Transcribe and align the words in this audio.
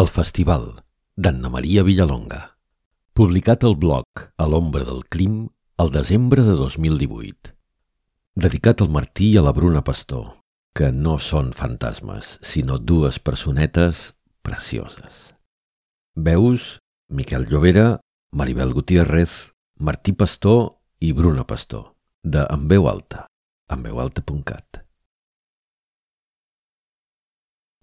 El 0.00 0.10
Festival, 0.12 0.64
d'Anna 1.16 1.48
Maria 1.48 1.80
Villalonga. 1.80 2.40
Publicat 3.16 3.62
al 3.64 3.78
blog 3.80 4.26
A 4.36 4.48
l'ombra 4.52 4.84
del 4.84 4.98
crim 5.14 5.38
el 5.80 5.92
desembre 5.94 6.42
de 6.44 6.56
2018. 6.58 7.54
Dedicat 8.44 8.84
al 8.84 8.92
Martí 8.92 9.30
i 9.30 9.38
a 9.40 9.46
la 9.46 9.54
Bruna 9.56 9.80
Pastor, 9.88 10.26
que 10.76 10.92
no 10.92 11.16
són 11.16 11.48
fantasmes, 11.56 12.36
sinó 12.44 12.76
dues 12.76 13.16
personetes 13.30 14.04
precioses. 14.44 15.32
Veus 16.12 16.74
Miquel 17.08 17.48
Llovera, 17.48 17.88
Maribel 18.36 18.76
Gutiérrez, 18.76 19.54
Martí 19.80 20.12
Pastor 20.12 20.74
i 21.00 21.16
Bruna 21.16 21.48
Pastor, 21.48 21.94
de 22.22 22.44
En 22.52 22.68
veu 22.68 22.92
alta, 22.92 23.30
enveualta.cat. 23.72 24.85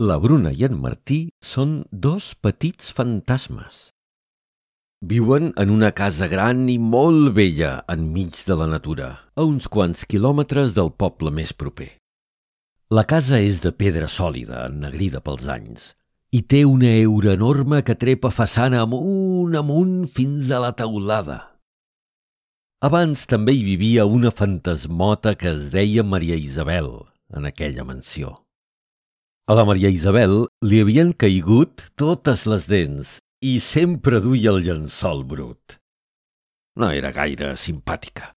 La 0.02 0.16
Bruna 0.18 0.50
i 0.50 0.64
en 0.66 0.80
Martí 0.82 1.30
són 1.38 1.84
dos 1.91 2.32
petits 2.42 2.88
fantasmes. 2.89 3.92
Viuen 5.06 5.51
en 5.61 5.70
una 5.70 5.92
casa 5.93 6.25
gran 6.32 6.64
i 6.65 6.79
molt 6.82 7.36
vella 7.36 7.84
enmig 7.93 8.39
de 8.48 8.57
la 8.57 8.65
natura, 8.71 9.11
a 9.37 9.46
uns 9.46 9.70
quants 9.70 10.07
quilòmetres 10.10 10.74
del 10.74 10.89
poble 10.98 11.29
més 11.29 11.54
proper. 11.54 11.92
La 12.89 13.06
casa 13.06 13.37
és 13.37 13.61
de 13.61 13.70
pedra 13.70 14.10
sòlida, 14.10 14.65
ennegrida 14.65 15.21
pels 15.21 15.46
anys, 15.46 15.92
i 16.34 16.42
té 16.42 16.65
una 16.65 16.89
eura 16.98 17.37
enorme 17.37 17.84
que 17.86 17.93
trepa 17.93 18.34
façana 18.34 18.82
amunt, 18.82 19.54
amunt, 19.54 20.07
fins 20.10 20.50
a 20.50 20.64
la 20.64 20.73
teulada. 20.73 21.60
Abans 22.82 23.29
també 23.29 23.54
hi 23.54 23.62
vivia 23.62 24.10
una 24.10 24.34
fantasmota 24.34 25.37
que 25.37 25.54
es 25.54 25.70
deia 25.70 26.01
Maria 26.01 26.34
Isabel, 26.34 26.96
en 27.29 27.46
aquella 27.46 27.86
mansió. 27.86 28.43
A 29.43 29.56
la 29.60 29.65
Maria 29.68 29.89
Isabel 29.92 30.46
li 30.64 30.78
havien 30.79 31.10
caigut 31.20 31.82
totes 32.00 32.45
les 32.47 32.64
dents 32.72 33.09
i 33.44 33.58
sempre 33.59 34.22
duia 34.23 34.54
el 34.54 34.62
llençol 34.64 35.26
brut. 35.28 35.76
No 36.80 36.88
era 36.95 37.12
gaire 37.12 37.50
simpàtica. 37.59 38.30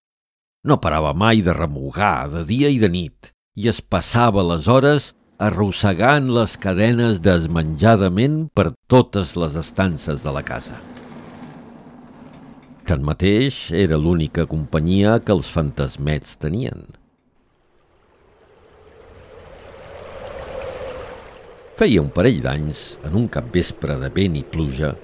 No 0.67 0.81
parava 0.83 1.13
mai 1.15 1.45
de 1.47 1.55
remugar 1.55 2.27
de 2.33 2.43
dia 2.51 2.73
i 2.75 2.83
de 2.83 2.91
nit 2.91 3.31
i 3.55 3.71
es 3.71 3.79
passava 3.79 4.43
les 4.49 4.67
hores 4.67 5.13
arrossegant 5.39 6.27
les 6.41 6.59
cadenes 6.59 7.23
desmenjadament 7.23 8.49
per 8.51 8.73
totes 8.91 9.39
les 9.39 9.55
estances 9.63 10.27
de 10.27 10.35
la 10.35 10.43
casa. 10.43 10.83
Tanmateix, 12.83 13.69
era 13.71 13.95
l'única 13.95 14.51
companyia 14.51 15.21
que 15.23 15.39
els 15.39 15.47
fantasmets 15.55 16.35
tenien. 16.43 16.83
Feia 21.77 22.01
un 22.01 22.07
parell 22.09 22.39
d'anys, 22.41 22.79
en 23.05 23.17
un 23.21 23.27
capvespre 23.29 23.99
de 24.01 24.09
vent 24.09 24.39
i 24.39 24.43
pluja, 24.49 24.95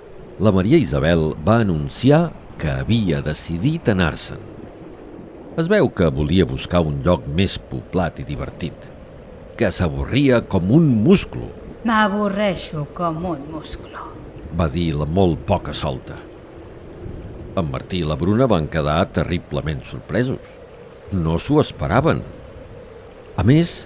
la 0.40 0.52
Maria 0.56 0.78
Isabel 0.80 1.26
va 1.44 1.58
anunciar 1.60 2.30
que 2.62 2.70
havia 2.72 3.18
decidit 3.26 3.90
anar-se'n. 3.92 4.40
Es 5.60 5.68
veu 5.68 5.90
que 5.92 6.08
volia 6.16 6.48
buscar 6.48 6.80
un 6.88 7.02
lloc 7.04 7.28
més 7.28 7.58
poblat 7.68 8.22
i 8.24 8.24
divertit, 8.24 8.88
que 9.60 9.68
s'avorria 9.68 10.40
com 10.48 10.72
un 10.72 10.88
musclo. 11.04 11.52
M'avorreixo 11.84 12.86
com 12.96 13.20
un 13.34 13.44
musclo, 13.52 14.08
va 14.56 14.72
dir 14.72 14.94
la 14.96 15.04
molt 15.04 15.44
poca 15.44 15.76
solta. 15.76 16.16
En 17.52 17.68
Martí 17.68 18.00
i 18.00 18.08
la 18.08 18.16
Bruna 18.16 18.48
van 18.48 18.72
quedar 18.72 19.02
terriblement 19.12 19.84
sorpresos. 19.92 20.40
No 21.12 21.36
s'ho 21.36 21.60
esperaven. 21.60 22.24
A 23.36 23.44
més, 23.44 23.82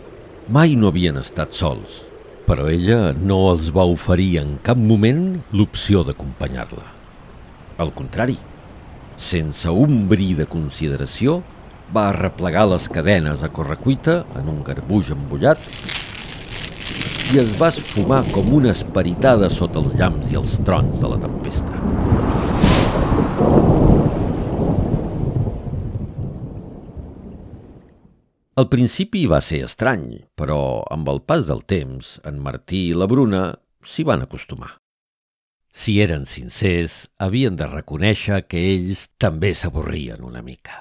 mai 0.46 0.78
no 0.78 0.94
havien 0.94 1.18
estat 1.18 1.50
sols 1.50 2.05
però 2.46 2.68
ella 2.70 3.12
no 3.12 3.40
els 3.50 3.72
va 3.74 3.84
oferir 3.90 4.36
en 4.42 4.56
cap 4.62 4.78
moment 4.78 5.24
l'opció 5.52 6.04
d'acompanyar-la. 6.06 6.84
Al 7.82 7.90
contrari, 7.96 8.38
sense 9.18 9.68
un 9.68 10.06
bri 10.08 10.32
de 10.38 10.46
consideració, 10.48 11.40
va 11.94 12.08
arreplegar 12.10 12.66
les 12.70 12.88
cadenes 12.90 13.42
a 13.42 13.50
correcuita 13.54 14.24
en 14.38 14.48
un 14.50 14.62
garbuix 14.66 15.12
embullat 15.14 15.62
i 17.34 17.40
es 17.42 17.54
va 17.60 17.70
esfumar 17.74 18.22
com 18.30 18.52
una 18.60 18.70
esperitada 18.74 19.50
sota 19.50 19.82
els 19.82 19.94
llamps 19.98 20.30
i 20.30 20.38
els 20.42 20.58
trons 20.66 21.00
de 21.02 21.10
la 21.14 21.18
tempesta. 21.22 21.74
Al 28.56 28.70
principi 28.72 29.26
va 29.28 29.42
ser 29.44 29.66
estrany, 29.66 30.06
però 30.32 30.80
amb 30.94 31.08
el 31.12 31.20
pas 31.28 31.44
del 31.44 31.60
temps, 31.68 32.16
en 32.24 32.38
Martí 32.40 32.86
i 32.88 32.96
la 32.96 33.08
Bruna 33.10 33.42
s'hi 33.84 34.04
van 34.08 34.22
acostumar. 34.24 34.70
Si 35.76 35.98
eren 36.00 36.24
sincers, 36.24 37.02
havien 37.20 37.58
de 37.60 37.66
reconèixer 37.68 38.46
que 38.48 38.62
ells 38.72 39.10
també 39.20 39.52
s'avorrien 39.52 40.24
una 40.24 40.40
mica. 40.40 40.78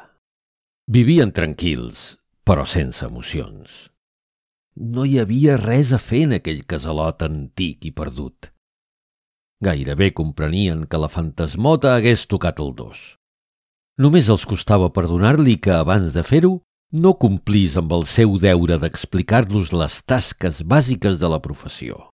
Vivien 0.88 1.34
tranquils, 1.36 2.16
però 2.47 2.63
sense 2.63 3.03
emocions. 3.03 3.90
No 4.80 5.03
hi 5.03 5.19
havia 5.19 5.57
res 5.59 5.92
a 5.92 6.00
fer 6.00 6.22
en 6.30 6.38
aquell 6.38 6.63
casalot 6.63 7.25
antic 7.28 7.84
i 7.90 7.92
perdut. 7.92 8.53
Gairebé 9.63 10.13
comprenien 10.16 10.86
que 10.88 11.02
la 11.02 11.12
fantasmota 11.12 11.97
hagués 11.97 12.24
tocat 12.31 12.63
el 12.63 12.72
dos. 12.80 13.02
Només 14.00 14.31
els 14.31 14.47
costava 14.47 14.94
perdonar-li 14.96 15.57
que, 15.59 15.75
abans 15.75 16.16
de 16.16 16.24
fer-ho, 16.24 16.53
no 16.95 17.16
complís 17.19 17.75
amb 17.79 17.91
el 17.95 18.06
seu 18.07 18.38
deure 18.39 18.78
d'explicar-los 18.79 19.73
les 19.75 19.97
tasques 20.07 20.61
bàsiques 20.63 21.19
de 21.19 21.29
la 21.31 21.41
professió. 21.44 22.06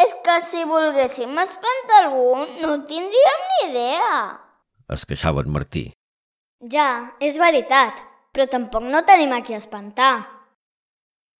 És 0.00 0.12
que 0.24 0.36
si 0.44 0.64
volguéssim 0.68 1.32
espantar 1.40 2.02
algú, 2.04 2.44
no 2.60 2.74
tindríem 2.88 3.46
ni 3.48 3.60
idea. 3.70 4.18
Es 4.92 5.06
queixava 5.08 5.44
en 5.44 5.52
Martí. 5.54 5.86
Ja, 6.72 7.16
és 7.20 7.38
veritat, 7.40 8.00
però 8.34 8.46
tampoc 8.50 8.84
no 8.84 9.00
tenim 9.08 9.32
a 9.32 9.40
qui 9.44 9.56
espantar. 9.56 10.14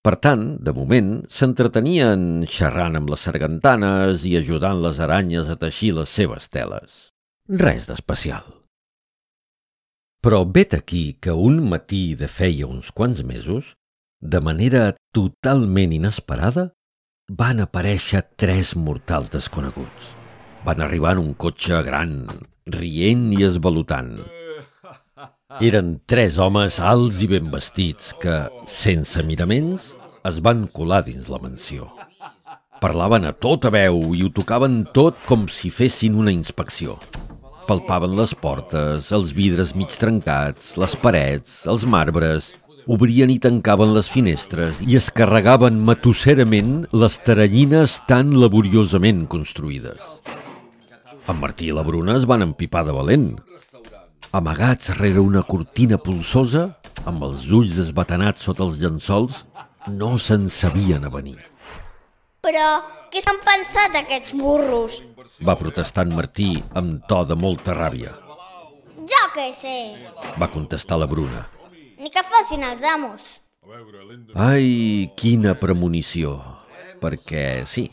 Per 0.00 0.14
tant, 0.24 0.47
de 0.64 0.72
moment, 0.72 1.10
s'entretenien 1.28 2.47
xerrant 2.48 2.97
amb 2.97 3.12
les 3.12 3.26
sargantanes 3.28 4.24
i 4.24 4.38
ajudant 4.41 4.80
les 4.80 5.02
aranyes 5.04 5.52
a 5.52 5.58
teixir 5.60 5.92
les 5.98 6.08
seves 6.08 6.48
teles. 6.48 7.10
Res 7.48 7.91
d'especial. 7.91 8.59
Però 10.20 10.42
vet 10.44 10.75
aquí 10.76 11.16
que 11.16 11.32
un 11.32 11.62
matí 11.70 12.14
de 12.14 12.26
feia 12.28 12.66
uns 12.69 12.91
quants 12.92 13.22
mesos, 13.25 13.70
de 14.20 14.41
manera 14.44 14.82
totalment 15.16 15.94
inesperada, 15.97 16.66
van 17.31 17.62
aparèixer 17.64 18.20
tres 18.36 18.75
mortals 18.76 19.30
desconeguts. 19.32 20.10
Van 20.66 20.82
arribar 20.84 21.14
en 21.16 21.22
un 21.22 21.32
cotxe 21.32 21.80
gran, 21.86 22.12
rient 22.69 23.30
i 23.32 23.47
esvalutant. 23.48 24.19
Eren 25.64 25.94
tres 26.04 26.36
homes 26.36 26.76
alts 26.84 27.22
i 27.25 27.30
ben 27.30 27.48
vestits 27.54 28.12
que, 28.20 28.36
sense 28.69 29.25
miraments, 29.25 29.94
es 30.28 30.44
van 30.44 30.66
colar 30.69 31.00
dins 31.09 31.32
la 31.32 31.41
mansió. 31.41 31.88
Parlaven 32.84 33.25
a 33.25 33.32
tota 33.32 33.72
veu 33.72 34.03
i 34.12 34.20
ho 34.25 34.28
tocaven 34.36 34.82
tot 34.92 35.16
com 35.25 35.48
si 35.48 35.72
fessin 35.72 36.20
una 36.20 36.32
inspecció. 36.32 37.00
Palpaven 37.70 38.16
les 38.19 38.32
portes, 38.34 39.12
els 39.14 39.28
vidres 39.31 39.76
mig 39.78 39.92
trencats, 39.94 40.72
les 40.81 40.97
parets, 40.98 41.53
els 41.70 41.84
marbres, 41.86 42.48
obrien 42.91 43.31
i 43.31 43.36
tancaven 43.38 43.92
les 43.94 44.08
finestres 44.10 44.81
i 44.82 44.97
es 44.98 45.06
carregaven 45.14 45.78
matusserament 45.86 46.88
les 46.91 47.20
taranyines 47.22 47.94
tan 48.10 48.34
laboriosament 48.42 49.22
construïdes. 49.30 50.03
En 51.30 51.38
Martí 51.38 51.70
i 51.70 51.76
la 51.76 51.86
Bruna 51.86 52.19
es 52.19 52.26
van 52.26 52.42
empipar 52.42 52.82
de 52.88 52.97
valent. 52.97 53.30
Amagats 54.34 54.97
rere 54.98 55.22
una 55.22 55.47
cortina 55.47 56.03
polsosa, 56.03 56.72
amb 57.06 57.22
els 57.28 57.47
ulls 57.54 57.78
esbatanats 57.86 58.50
sota 58.50 58.66
els 58.66 58.82
llençols, 58.82 59.44
no 59.94 60.16
se'n 60.19 60.50
sabien 60.50 61.06
a 61.06 61.14
venir. 61.14 61.38
Però 62.42 62.80
què 63.10 63.22
s'han 63.22 63.41
pensat 63.44 63.97
aquests 64.00 64.34
burros? 64.39 65.01
va 65.41 65.57
protestar 65.57 66.04
en 66.07 66.16
Martí 66.16 66.51
amb 66.77 67.07
to 67.09 67.22
de 67.28 67.36
molta 67.39 67.74
ràbia. 67.77 68.12
Jo 69.10 69.22
què 69.34 69.48
sé. 69.57 69.77
Va 70.41 70.51
contestar 70.53 70.98
la 71.01 71.09
Bruna. 71.10 71.47
Ni 72.01 72.12
que 72.12 72.22
fossin 72.24 72.65
els 72.65 72.84
amos. 72.84 73.41
Ai, 74.34 75.10
quina 75.16 75.57
premonició. 75.60 76.36
Perquè 77.01 77.65
sí, 77.68 77.89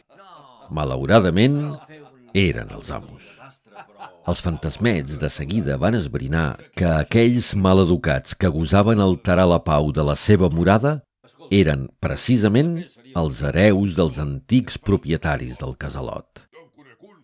malauradament 0.70 1.60
eren 2.36 2.72
els 2.76 2.92
amos. 2.92 3.24
Els 4.28 4.42
fantasmets 4.44 5.16
de 5.22 5.30
seguida 5.32 5.78
van 5.80 5.96
esbrinar 5.96 6.58
que 6.76 6.88
aquells 6.92 7.54
maleducats 7.56 8.36
que 8.36 8.52
gosaven 8.52 9.00
alterar 9.00 9.48
la 9.48 9.62
pau 9.64 9.94
de 9.96 10.04
la 10.04 10.18
seva 10.20 10.50
morada 10.52 10.98
eren 11.52 11.88
precisament 12.04 12.82
els 13.16 13.42
hereus 13.46 13.96
dels 13.96 14.20
antics 14.20 14.78
propietaris 14.78 15.58
del 15.62 15.76
casalot. 15.80 16.44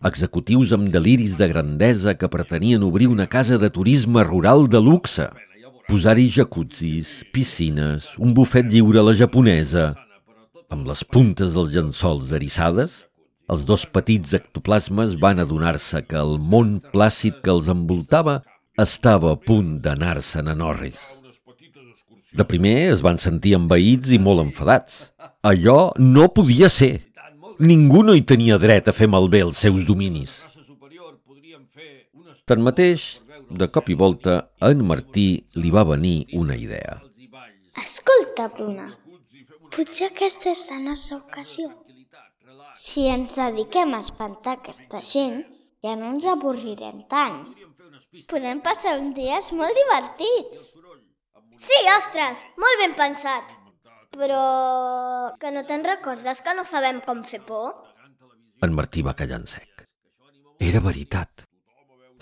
Executius 0.04 0.72
amb 0.76 0.90
deliris 0.92 1.38
de 1.40 1.48
grandesa 1.48 2.14
que 2.14 2.28
pretenien 2.28 2.82
obrir 2.84 3.08
una 3.08 3.26
casa 3.26 3.58
de 3.58 3.70
turisme 3.70 4.24
rural 4.24 4.68
de 4.68 4.80
luxe, 4.80 5.28
posar-hi 5.88 6.28
jacuzzis, 6.32 7.22
piscines, 7.32 8.10
un 8.18 8.34
bufet 8.36 8.68
lliure 8.72 9.00
a 9.00 9.08
la 9.10 9.16
japonesa, 9.16 9.94
amb 10.70 10.86
les 10.88 11.04
puntes 11.04 11.52
dels 11.56 11.72
llençols 11.72 12.32
eriçades 12.32 13.04
Els 13.52 13.66
dos 13.68 13.82
petits 13.84 14.32
ectoplasmes 14.38 15.18
van 15.20 15.42
adonar-se 15.42 16.00
que 16.08 16.16
el 16.16 16.38
món 16.52 16.78
plàcid 16.94 17.42
que 17.44 17.52
els 17.52 17.68
envoltava 17.68 18.38
estava 18.84 19.34
a 19.34 19.40
punt 19.50 19.74
d'anar-se'n 19.84 20.48
a 20.48 20.54
Norris. 20.56 21.02
De 22.34 22.44
primer 22.44 22.76
es 22.92 23.02
van 23.06 23.18
sentir 23.22 23.54
envaïts 23.54 24.10
i 24.14 24.18
molt 24.18 24.42
enfadats. 24.42 25.12
Allò 25.46 25.92
no 26.00 26.26
podia 26.34 26.70
ser. 26.72 26.96
Ningú 27.62 28.02
no 28.02 28.16
hi 28.16 28.24
tenia 28.26 28.58
dret 28.58 28.90
a 28.90 28.94
fer 28.96 29.06
malbé 29.06 29.44
els 29.46 29.60
seus 29.62 29.84
dominis. 29.86 30.40
Tanmateix, 32.50 33.04
de 33.50 33.68
cop 33.70 33.88
i 33.88 33.94
volta, 33.94 34.34
a 34.60 34.72
en 34.74 34.82
Martí 34.88 35.28
li 35.54 35.70
va 35.70 35.86
venir 35.86 36.26
una 36.34 36.58
idea. 36.58 36.98
Escolta, 37.84 38.48
Bruna, 38.56 38.90
potser 39.70 40.10
aquesta 40.10 40.50
és 40.50 40.66
la 40.72 40.82
nostra 40.82 41.22
ocasió. 41.22 41.70
Si 42.74 43.06
ens 43.06 43.36
dediquem 43.38 43.94
a 43.94 44.02
espantar 44.02 44.58
aquesta 44.58 45.00
gent, 45.06 45.44
ja 45.86 45.94
no 46.00 46.10
ens 46.16 46.26
avorrirem 46.26 47.04
tant. 47.10 47.44
Podem 48.30 48.60
passar 48.62 48.98
uns 48.98 49.14
dies 49.14 49.52
molt 49.54 49.78
divertits. 49.78 50.72
Sí, 51.60 51.78
ostres, 51.96 52.44
molt 52.58 52.80
ben 52.82 52.94
pensat. 52.98 53.54
Però 54.14 54.42
que 55.40 55.50
no 55.54 55.64
te'n 55.66 55.84
recordes 55.86 56.42
que 56.42 56.54
no 56.54 56.64
sabem 56.66 57.00
com 57.04 57.22
fer 57.26 57.40
por? 57.46 57.72
En 58.62 58.74
Martí 58.74 59.02
va 59.02 59.16
callar 59.18 59.40
en 59.42 59.48
sec. 59.50 59.84
Era 60.62 60.80
veritat. 60.80 61.44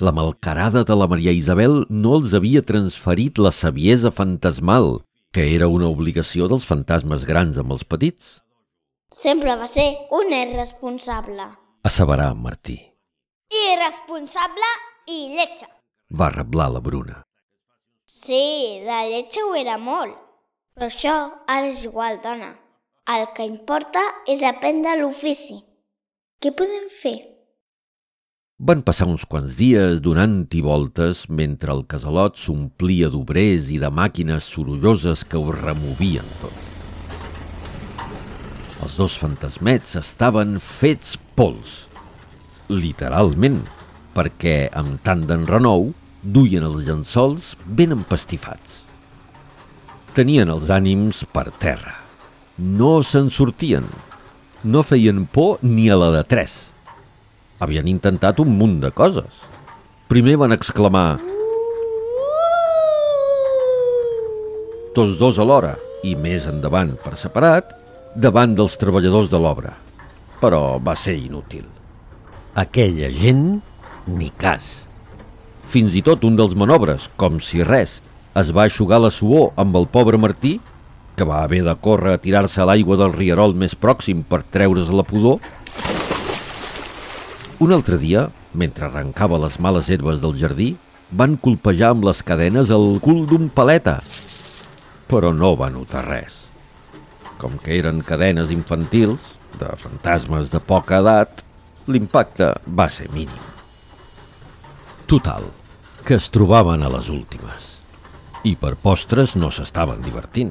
La 0.01 0.13
malcarada 0.13 0.83
de 0.89 0.95
la 0.97 1.07
Maria 1.07 1.35
Isabel 1.37 1.83
no 1.89 2.15
els 2.19 2.33
havia 2.35 2.63
transferit 2.67 3.39
la 3.39 3.53
saviesa 3.53 4.11
fantasmal, 4.11 5.03
que 5.33 5.45
era 5.55 5.69
una 5.69 5.91
obligació 5.93 6.49
dels 6.49 6.65
fantasmes 6.69 7.27
grans 7.29 7.61
amb 7.61 7.77
els 7.77 7.85
petits. 7.85 8.39
Sempre 9.13 9.55
va 9.61 9.69
ser 9.69 9.87
un 10.17 10.33
irresponsable. 10.33 11.45
Asseverà 11.85 12.31
en 12.33 12.41
Martí. 12.41 12.79
Irresponsable 13.53 14.73
i 15.13 15.19
lletja. 15.37 15.69
Va 16.19 16.33
reblar 16.33 16.71
la 16.73 16.81
Bruna. 16.81 17.21
Sí, 18.13 18.79
de 18.85 18.97
lletja 19.09 19.41
ho 19.49 19.55
era 19.57 19.79
molt. 19.81 20.13
Però 20.77 20.89
això 20.91 21.13
ara 21.49 21.69
és 21.71 21.79
igual, 21.87 22.19
dona. 22.21 22.51
El 23.09 23.23
que 23.33 23.47
importa 23.49 24.03
és 24.29 24.43
aprendre 24.45 24.99
l'ofici. 24.99 25.57
Què 26.37 26.53
podem 26.59 26.91
fer? 26.93 27.15
Van 28.61 28.83
passar 28.85 29.07
uns 29.09 29.25
quants 29.25 29.55
dies 29.57 30.03
donant-hi 30.05 30.61
voltes 30.67 31.23
mentre 31.41 31.73
el 31.73 31.87
casalot 31.89 32.37
s'omplia 32.37 33.09
d'obrers 33.15 33.73
i 33.73 33.81
de 33.81 33.89
màquines 33.89 34.51
sorolloses 34.59 35.25
que 35.25 35.41
ho 35.41 35.57
removien 35.57 36.29
tot. 36.45 36.69
Els 38.85 39.01
dos 39.01 39.17
fantasmets 39.25 39.97
estaven 40.03 40.59
fets 40.61 41.17
pols. 41.33 41.87
Literalment, 42.69 43.63
perquè 44.13 44.69
amb 44.69 45.01
tant 45.01 45.25
d'enrenou 45.25 45.95
duien 46.23 46.65
els 46.65 46.87
llençols 46.87 47.53
ben 47.67 47.93
empastifats. 47.97 48.81
Tenien 50.15 50.51
els 50.53 50.71
ànims 50.71 51.25
per 51.33 51.49
terra. 51.59 51.97
No 52.59 53.01
se'n 53.03 53.31
sortien. 53.33 53.87
No 54.63 54.85
feien 54.87 55.25
por 55.27 55.59
ni 55.67 55.89
a 55.91 55.97
la 55.99 56.13
de 56.15 56.23
tres. 56.29 56.55
Havien 57.59 57.89
intentat 57.91 58.39
un 58.43 58.55
munt 58.59 58.79
de 58.83 58.93
coses. 58.95 59.43
Primer 60.13 60.37
van 60.39 60.55
exclamar 60.55 61.19
tots 64.93 65.17
dos 65.17 65.39
alhora 65.41 65.79
i 66.05 66.13
més 66.15 66.45
endavant 66.51 66.93
per 67.01 67.17
separat 67.17 67.73
davant 68.15 68.53
dels 68.55 68.77
treballadors 68.77 69.31
de 69.33 69.41
l'obra. 69.41 69.73
Però 70.43 70.79
va 70.83 70.95
ser 70.99 71.17
inútil. 71.17 71.65
Aquella 72.55 73.09
gent, 73.09 73.63
ni 74.07 74.29
cas. 74.37 74.92
Fins 75.73 75.95
i 75.97 76.03
tot 76.05 76.27
un 76.29 76.35
dels 76.37 76.53
manobres, 76.53 77.07
com 77.17 77.39
si 77.41 77.63
res, 77.65 78.03
es 78.37 78.51
va 78.53 78.67
aixugar 78.67 78.99
la 79.01 79.09
suor 79.09 79.55
amb 79.57 79.79
el 79.79 79.87
pobre 79.89 80.19
Martí, 80.21 80.59
que 81.17 81.25
va 81.25 81.39
haver 81.47 81.63
de 81.65 81.73
córrer 81.81 82.13
a 82.13 82.21
tirar-se 82.21 82.61
a 82.61 82.67
l'aigua 82.69 82.99
del 83.01 83.15
rierol 83.15 83.55
més 83.57 83.73
pròxim 83.73 84.21
per 84.29 84.43
treure's 84.53 84.91
la 84.93 85.05
pudor. 85.09 85.41
Un 87.65 87.73
altre 87.73 87.97
dia, 88.03 88.27
mentre 88.53 88.91
arrencava 88.91 89.41
les 89.41 89.57
males 89.65 89.89
herbes 89.89 90.21
del 90.21 90.37
jardí, 90.43 90.75
van 91.09 91.39
colpejar 91.41 91.95
amb 91.95 92.05
les 92.05 92.21
cadenes 92.21 92.69
el 92.69 92.99
cul 93.01 93.25
d'un 93.31 93.49
paleta, 93.49 93.97
però 95.09 95.33
no 95.33 95.55
va 95.57 95.71
notar 95.73 96.05
res. 96.05 96.37
Com 97.41 97.57
que 97.57 97.79
eren 97.79 98.05
cadenes 98.05 98.53
infantils, 98.53 99.39
de 99.57 99.73
fantasmes 99.81 100.53
de 100.53 100.61
poca 100.61 101.01
edat, 101.01 101.41
l'impacte 101.89 102.53
va 102.69 102.91
ser 102.93 103.09
mínim. 103.17 103.41
Total, 105.09 105.49
que 106.05 106.19
es 106.19 106.29
trobaven 106.35 106.83
a 106.83 106.91
les 106.91 107.09
últimes. 107.13 107.69
I 108.43 108.57
per 108.59 108.75
postres 108.75 109.37
no 109.39 109.53
s'estaven 109.55 110.03
divertint. 110.03 110.51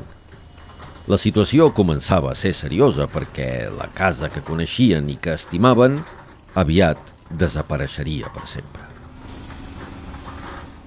La 1.11 1.17
situació 1.19 1.71
començava 1.75 2.31
a 2.31 2.37
ser 2.39 2.53
seriosa 2.55 3.07
perquè 3.11 3.67
la 3.73 3.89
casa 3.91 4.29
que 4.31 4.43
coneixien 4.47 5.09
i 5.11 5.17
que 5.19 5.35
estimaven 5.35 5.99
aviat 6.55 7.11
desapareixeria 7.31 8.31
per 8.31 8.45
sempre. 8.47 8.87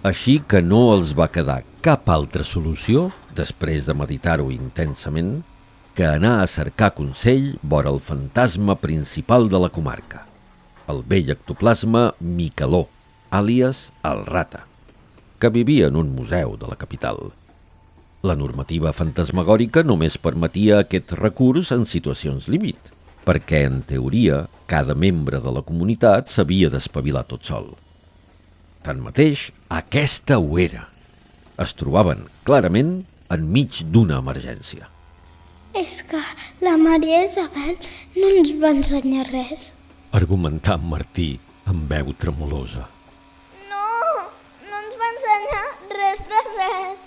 Així 0.04 0.38
que 0.48 0.60
no 0.62 0.86
els 0.94 1.12
va 1.16 1.30
quedar 1.32 1.62
cap 1.84 2.08
altra 2.12 2.44
solució, 2.44 3.10
després 3.36 3.84
de 3.88 3.96
meditar-ho 3.96 4.50
intensament, 4.52 5.38
que 5.94 6.06
anar 6.08 6.40
a 6.42 6.48
cercar 6.50 6.90
consell 6.96 7.54
vora 7.62 7.92
el 7.92 8.00
fantasma 8.00 8.74
principal 8.80 9.48
de 9.48 9.60
la 9.60 9.70
comarca, 9.70 10.24
el 10.88 11.04
vell 11.06 11.30
ectoplasma 11.36 12.10
Micaló, 12.20 12.88
àlies 13.34 13.88
el 14.06 14.24
Rata, 14.28 14.64
que 15.42 15.50
vivia 15.50 15.90
en 15.90 15.98
un 16.00 16.14
museu 16.14 16.54
de 16.60 16.70
la 16.70 16.78
capital. 16.80 17.18
La 18.24 18.36
normativa 18.38 18.94
fantasmagòrica 18.96 19.82
només 19.84 20.16
permetia 20.16 20.78
aquest 20.80 21.12
recurs 21.18 21.72
en 21.74 21.82
situacions 21.90 22.46
límit, 22.48 22.78
perquè, 23.26 23.64
en 23.68 23.82
teoria, 23.88 24.44
cada 24.70 24.94
membre 24.94 25.40
de 25.44 25.52
la 25.52 25.64
comunitat 25.66 26.30
s'havia 26.32 26.70
d'espavilar 26.72 27.26
tot 27.28 27.44
sol. 27.50 27.74
Tanmateix, 28.84 29.50
aquesta 29.72 30.38
ho 30.38 30.58
era. 30.60 30.86
Es 31.60 31.76
trobaven, 31.78 32.26
clarament, 32.48 32.98
enmig 33.32 33.82
d'una 33.92 34.18
emergència. 34.22 34.88
És 35.74 36.02
que 36.06 36.20
la 36.62 36.76
Maria 36.78 37.24
Isabel 37.26 37.74
no 38.14 38.28
ens 38.30 38.52
va 38.62 38.70
ensenyar 38.76 39.24
res. 39.30 39.72
Argumentà 40.14 40.76
en 40.78 40.84
Martí 40.90 41.30
amb 41.70 41.88
veu 41.90 42.12
tremolosa. 42.20 42.84
No, 43.70 43.86
no 44.68 44.82
ens 44.82 45.00
va 45.00 45.08
ensenyar 45.16 45.64
res 46.14 46.28
de 46.28 46.40
res. 46.56 47.02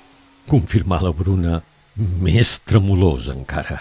Confirmà 0.48 1.00
la 1.04 1.12
Bruna, 1.12 1.62
més 1.96 2.60
tremolosa 2.68 3.34
encara. 3.36 3.80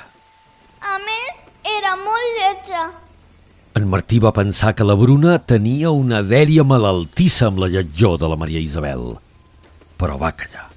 A 0.83 0.99
més, 1.03 1.43
era 1.79 1.95
molt 1.99 2.39
lletja. 2.39 2.85
En 3.77 3.89
Martí 3.93 4.19
va 4.23 4.33
pensar 4.33 4.75
que 4.75 4.87
la 4.87 4.97
Bruna 4.97 5.39
tenia 5.39 5.91
una 5.91 6.23
dèria 6.23 6.65
malaltissa 6.65 7.51
amb 7.51 7.61
la 7.61 7.69
lletjor 7.69 8.19
de 8.19 8.31
la 8.31 8.39
Maria 8.41 8.63
Isabel, 8.63 9.17
però 9.99 10.17
va 10.19 10.33
callar. 10.33 10.71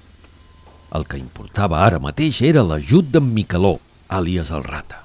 El 0.92 1.06
que 1.06 1.20
importava 1.20 1.84
ara 1.84 2.02
mateix 2.02 2.42
era 2.42 2.66
l'ajut 2.66 3.06
d'en 3.14 3.30
Micaló, 3.32 3.78
àlies 4.08 4.50
el 4.50 4.66
Rata. 4.66 5.04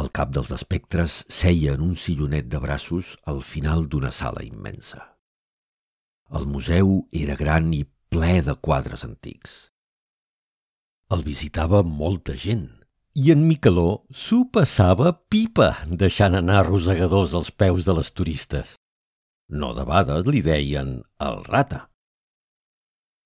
El 0.00 0.08
cap 0.16 0.32
dels 0.32 0.50
espectres 0.56 1.22
seia 1.28 1.76
en 1.76 1.84
un 1.84 1.94
sillonet 1.94 2.48
de 2.48 2.58
braços 2.58 3.18
al 3.28 3.42
final 3.44 3.84
d'una 3.86 4.10
sala 4.10 4.42
immensa. 4.42 5.10
El 6.38 6.46
museu 6.46 6.92
era 7.10 7.34
gran 7.34 7.72
i 7.74 7.82
ple 8.12 8.36
de 8.46 8.54
quadres 8.66 9.02
antics. 9.06 9.54
El 11.10 11.24
visitava 11.26 11.82
molta 11.82 12.36
gent 12.38 12.68
i 13.18 13.32
en 13.34 13.42
Micaló 13.48 14.04
s'ho 14.14 14.44
passava 14.54 15.10
pipa 15.32 15.72
deixant 16.02 16.36
anar 16.38 16.62
rosegadors 16.68 17.34
als 17.34 17.50
peus 17.50 17.88
de 17.88 17.96
les 17.98 18.12
turistes. 18.14 18.76
No 19.50 19.72
debades 19.74 20.28
li 20.30 20.42
deien 20.46 21.00
el 21.26 21.42
rata. 21.48 21.88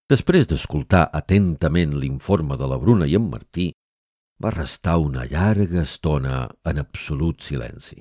Després 0.09 0.49
d'escoltar 0.49 1.05
atentament 1.21 1.93
l'informe 2.01 2.57
de 2.61 2.69
la 2.73 2.81
Bruna 2.81 3.09
i 3.09 3.17
en 3.21 3.29
Martí, 3.29 3.71
va 4.43 4.53
restar 4.57 4.97
una 5.01 5.29
llarga 5.29 5.85
estona 5.85 6.49
en 6.65 6.81
absolut 6.81 7.45
silenci. 7.45 8.01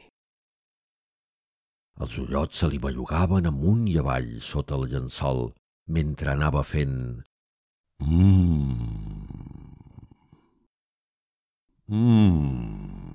Els 2.02 2.16
ullots 2.18 2.62
se 2.62 2.70
li 2.72 2.80
bellugaven 2.82 3.50
amunt 3.50 3.86
i 3.92 3.98
avall 4.02 4.30
sota 4.42 4.78
el 4.80 4.88
llençol 4.94 5.46
mentre 5.98 6.34
anava 6.34 6.64
fent... 6.66 6.98
Mmm... 8.02 8.90
Mmm... 11.94 13.14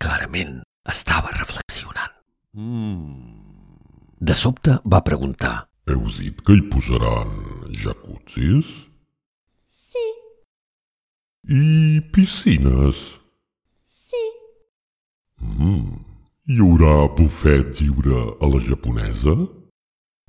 Clarament 0.00 0.56
estava 0.94 1.30
reflexionant. 1.38 2.16
Mmm... 2.58 3.38
De 4.20 4.34
sobte 4.36 4.80
va 4.84 5.04
preguntar... 5.06 5.54
Heu 5.90 6.04
dit 6.18 6.42
que 6.46 6.54
hi 6.58 6.66
posaran 6.70 7.30
jacuzzis? 7.82 8.68
Sí, 9.66 10.02
I 11.48 12.00
piscines? 12.12 13.20
Mm. 15.40 16.09
Hi 16.50 16.56
haurà 16.58 17.06
bufet 17.14 17.76
lliure 17.78 18.20
a 18.42 18.46
la 18.50 18.58
japonesa? 18.66 19.34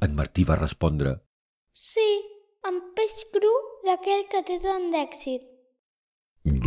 En 0.06 0.12
Martí 0.14 0.44
va 0.46 0.58
respondre 0.60 1.16
Sí, 1.74 2.10
amb 2.70 2.92
peix 3.00 3.16
cru 3.34 3.54
d'aquell 3.88 4.28
que 4.30 4.44
té 4.50 4.60
tant 4.62 4.86
d'èxit. 4.94 5.48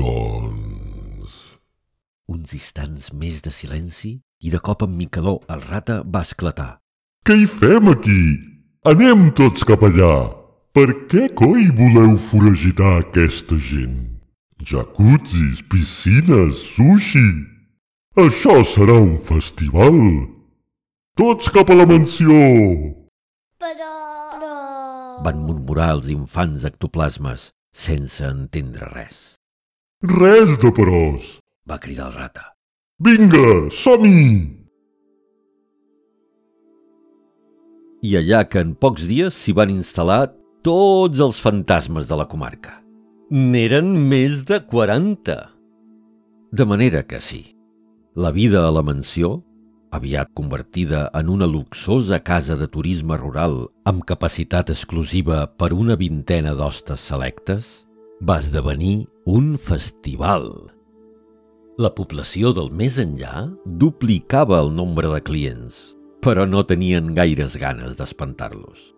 Doncs... 0.00 1.36
uns 2.34 2.56
instants 2.58 3.12
més 3.22 3.46
de 3.46 3.54
silenci 3.60 4.12
i 4.42 4.50
de 4.56 4.58
cop 4.58 4.82
en 4.88 4.98
Micaló, 4.98 5.36
el 5.46 5.62
rata, 5.68 6.00
va 6.02 6.26
esclatar. 6.26 6.68
Què 7.22 7.38
hi 7.38 7.46
fem 7.46 7.94
aquí? 7.94 8.20
Anem 8.90 9.28
tots 9.38 9.62
cap 9.70 9.86
allà. 9.86 10.12
Per 10.74 10.88
què 11.06 11.28
coi 11.38 11.70
voleu 11.78 12.18
foragitar 12.18 12.96
aquesta 13.06 13.62
gent? 13.70 13.98
Jacuzzis, 14.74 15.62
piscines, 15.70 16.70
sushi... 16.74 17.28
Això 18.14 18.60
serà 18.62 18.94
un 19.02 19.16
festival. 19.18 19.96
Tots 21.18 21.48
cap 21.50 21.70
a 21.72 21.74
la 21.74 21.86
mansió. 21.90 22.34
Però... 23.58 23.94
Però... 24.30 24.50
Van 25.24 25.40
murmurar 25.42 25.88
els 25.96 26.06
infants 26.12 26.62
ectoplasmes, 26.68 27.48
sense 27.74 28.22
entendre 28.28 28.86
res. 28.92 29.18
Res 30.06 30.60
de 30.62 30.70
peròs. 30.76 31.26
Va 31.66 31.80
cridar 31.82 32.12
el 32.12 32.14
rata. 32.20 32.44
Vinga, 33.02 33.66
som-hi! 33.74 34.28
I 38.04 38.14
allà 38.20 38.44
que 38.46 38.62
en 38.62 38.76
pocs 38.78 39.08
dies 39.10 39.34
s'hi 39.34 39.56
van 39.58 39.72
instal·lar 39.74 40.28
tots 40.62 41.18
els 41.18 41.42
fantasmes 41.42 42.06
de 42.06 42.20
la 42.20 42.28
comarca. 42.30 42.76
N'eren 43.34 43.90
més 44.06 44.44
de 44.46 44.60
40. 44.70 45.36
De 46.54 46.68
manera 46.68 47.02
que 47.02 47.18
sí, 47.18 47.42
la 48.14 48.30
vida 48.30 48.62
a 48.66 48.70
la 48.70 48.82
mansió, 48.82 49.42
aviat 49.90 50.30
convertida 50.34 51.10
en 51.18 51.28
una 51.28 51.46
luxosa 51.46 52.20
casa 52.22 52.54
de 52.54 52.68
turisme 52.70 53.16
rural 53.18 53.66
amb 53.90 54.04
capacitat 54.06 54.70
exclusiva 54.70 55.48
per 55.58 55.72
una 55.74 55.96
vintena 55.98 56.54
d'hostes 56.54 57.02
selectes, 57.02 57.82
va 58.22 58.38
esdevenir 58.38 59.08
un 59.26 59.56
festival. 59.58 60.46
La 61.74 61.90
població 61.90 62.54
del 62.54 62.70
més 62.70 63.00
enllà 63.02 63.48
duplicava 63.66 64.62
el 64.62 64.70
nombre 64.70 65.10
de 65.10 65.18
clients, 65.18 65.96
però 66.22 66.46
no 66.46 66.62
tenien 66.62 67.16
gaires 67.18 67.58
ganes 67.58 67.98
d'espantar-los. 67.98 68.94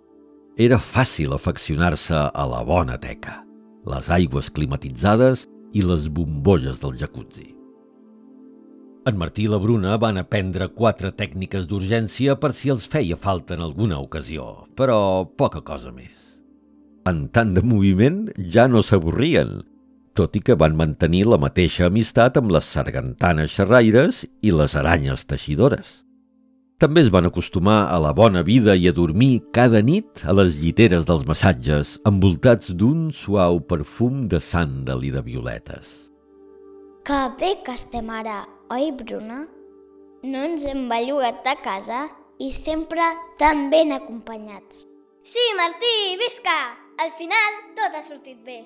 Era 0.61 0.77
fàcil 0.77 1.33
afeccionar-se 1.33 2.21
a 2.29 2.49
la 2.53 2.63
bona 2.69 3.01
teca, 3.01 3.43
les 3.89 4.13
aigües 4.13 4.53
climatitzades 4.53 5.49
i 5.73 5.81
les 5.85 6.09
bombolles 6.13 6.85
del 6.85 6.97
jacuzzi. 7.01 7.57
En 9.07 9.15
Martí 9.21 9.45
i 9.47 9.51
la 9.51 9.61
Bruna 9.63 9.95
van 10.03 10.17
aprendre 10.19 10.67
quatre 10.75 11.13
tècniques 11.15 11.69
d'urgència 11.71 12.35
per 12.43 12.51
si 12.59 12.73
els 12.73 12.89
feia 12.91 13.15
falta 13.15 13.55
en 13.55 13.61
alguna 13.63 14.01
ocasió, 14.03 14.67
però 14.75 14.99
poca 15.39 15.61
cosa 15.63 15.93
més. 15.95 16.41
En 17.07 17.29
tant 17.31 17.53
de 17.55 17.63
moviment 17.63 18.25
ja 18.55 18.65
no 18.67 18.83
s'avorrien, 18.83 19.61
tot 20.19 20.35
i 20.35 20.43
que 20.43 20.57
van 20.59 20.75
mantenir 20.75 21.23
la 21.31 21.39
mateixa 21.39 21.87
amistat 21.87 22.41
amb 22.41 22.51
les 22.57 22.67
sargantanes 22.67 23.55
xerraires 23.55 24.25
i 24.43 24.51
les 24.51 24.75
aranyes 24.75 25.23
teixidores. 25.31 26.01
També 26.83 27.05
es 27.07 27.13
van 27.15 27.31
acostumar 27.31 27.85
a 27.87 28.01
la 28.03 28.11
bona 28.11 28.43
vida 28.43 28.75
i 28.75 28.89
a 28.91 28.95
dormir 28.97 29.39
cada 29.55 29.85
nit 29.87 30.27
a 30.27 30.35
les 30.35 30.59
lliteres 30.59 31.07
dels 31.07 31.23
massatges, 31.31 31.95
envoltats 32.11 32.75
d'un 32.75 33.07
suau 33.15 33.63
perfum 33.71 34.27
de 34.27 34.43
sàndal 34.43 35.07
i 35.07 35.15
de 35.15 35.23
violetes. 35.23 35.95
Que 37.07 37.23
bé 37.39 37.55
que 37.63 37.79
estem 37.79 38.11
ara, 38.11 38.43
oi, 38.71 38.91
Bruna? 38.93 39.45
No 40.27 40.43
ens 40.43 40.65
hem 40.67 40.87
bellugat 40.91 41.45
de 41.47 41.55
casa 41.63 42.07
i 42.43 42.51
sempre 42.53 43.05
tan 43.39 43.69
ben 43.71 43.93
acompanyats. 43.95 44.87
Sí, 45.23 45.43
Martí, 45.59 46.17
visca! 46.19 46.57
Al 46.97 47.13
final 47.13 47.61
tot 47.77 47.95
ha 47.95 48.03
sortit 48.03 48.41
bé. 48.45 48.63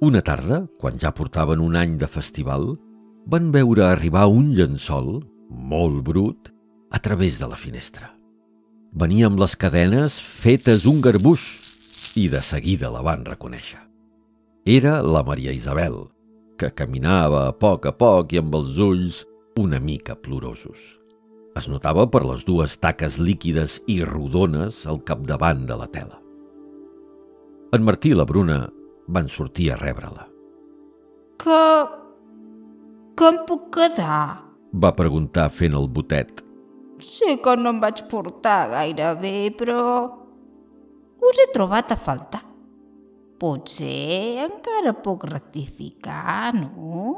Una 0.00 0.22
tarda, 0.24 0.62
quan 0.78 0.96
ja 0.96 1.10
portaven 1.12 1.60
un 1.60 1.76
any 1.76 1.98
de 2.00 2.06
festival, 2.08 2.76
van 3.26 3.50
veure 3.52 3.84
arribar 3.88 4.28
un 4.30 4.52
llençol, 4.56 5.18
molt 5.50 6.00
brut, 6.06 6.48
a 6.90 7.00
través 7.02 7.38
de 7.40 7.48
la 7.50 7.58
finestra. 7.58 8.14
Venia 8.94 9.28
amb 9.28 9.42
les 9.42 9.56
cadenes 9.58 10.16
fetes 10.22 10.86
un 10.86 11.02
garbuix 11.04 11.42
i 12.16 12.30
de 12.30 12.40
seguida 12.42 12.88
la 12.90 13.02
van 13.06 13.26
reconèixer. 13.26 13.82
Era 14.64 15.00
la 15.02 15.22
Maria 15.26 15.52
Isabel, 15.52 16.06
que 16.60 16.74
caminava 16.76 17.46
a 17.48 17.52
poc 17.56 17.86
a 17.88 17.92
poc 17.96 18.34
i 18.34 18.40
amb 18.40 18.54
els 18.58 18.76
ulls 18.84 19.22
una 19.60 19.78
mica 19.80 20.16
plorosos. 20.16 20.80
Es 21.56 21.66
notava 21.72 22.04
per 22.12 22.20
les 22.26 22.44
dues 22.46 22.76
taques 22.82 23.16
líquides 23.18 23.78
i 23.90 24.02
rodones 24.04 24.84
al 24.86 25.00
capdavant 25.08 25.64
de 25.70 25.78
la 25.80 25.88
tela. 25.94 26.20
En 27.72 27.86
Martí 27.86 28.12
i 28.12 28.18
la 28.18 28.26
Bruna 28.28 28.58
van 29.08 29.32
sortir 29.32 29.70
a 29.72 29.78
rebre-la. 29.80 30.26
Que... 31.40 31.62
que 33.16 33.32
em 33.32 33.40
puc 33.48 33.66
quedar? 33.78 34.20
Va 34.84 34.92
preguntar 34.94 35.48
fent 35.54 35.74
el 35.78 35.88
botet. 35.88 36.44
Sé 37.00 37.38
que 37.42 37.56
no 37.56 37.72
em 37.72 37.80
vaig 37.80 38.04
portar 38.12 38.68
gaire 38.74 39.14
bé, 39.22 39.34
però... 39.56 39.80
us 41.24 41.40
he 41.40 41.50
trobat 41.56 41.96
a 41.96 41.96
faltar. 41.96 42.44
Potser 43.40 44.44
encara 44.44 44.92
puc 45.00 45.24
rectificar, 45.24 46.52
no? 46.52 47.14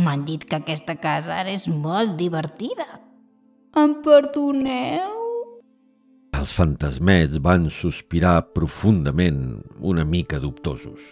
M'han 0.00 0.24
dit 0.24 0.46
que 0.48 0.56
aquesta 0.56 0.94
casa 0.96 1.42
ara 1.42 1.52
és 1.52 1.66
molt 1.68 2.16
divertida. 2.16 2.86
Em 3.76 3.98
perdoneu? 4.06 5.20
Els 6.40 6.56
fantasmets 6.56 7.36
van 7.44 7.68
sospirar 7.68 8.54
profundament, 8.56 9.60
una 9.78 10.08
mica 10.08 10.40
dubtosos. 10.40 11.04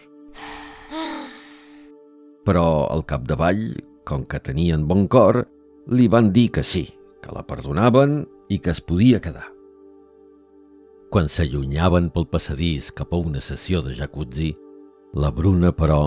Però 2.48 2.66
al 2.88 3.04
capdavall, 3.04 3.66
com 4.08 4.24
que 4.24 4.40
tenien 4.40 4.88
bon 4.88 5.04
cor, 5.06 5.44
li 5.92 6.08
van 6.08 6.32
dir 6.32 6.48
que 6.56 6.64
sí, 6.64 6.88
que 7.20 7.36
la 7.36 7.44
perdonaven 7.44 8.22
i 8.48 8.58
que 8.58 8.72
es 8.72 8.80
podia 8.80 9.20
quedar. 9.20 9.52
Quan 11.12 11.26
s'allunyaven 11.28 12.06
pel 12.08 12.24
passadís 12.32 12.86
cap 12.96 13.10
a 13.12 13.18
una 13.20 13.40
sessió 13.44 13.82
de 13.84 13.92
jacuzzi, 13.92 14.46
la 15.20 15.28
Bruna, 15.28 15.68
però, 15.76 15.98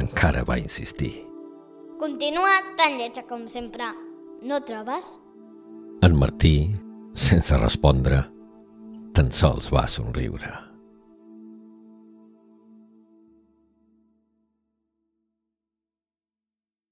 encara 0.00 0.46
va 0.48 0.56
insistir. 0.56 1.10
Continua 2.00 2.54
tan 2.78 2.96
lletja 2.96 3.26
com 3.28 3.44
sempre. 3.52 3.90
No 4.40 4.62
trobes? 4.64 5.18
En 6.00 6.16
Martí, 6.16 6.54
sense 7.12 7.60
respondre, 7.60 8.22
tan 9.12 9.28
sols 9.28 9.68
va 9.72 9.84
somriure. 9.92 10.65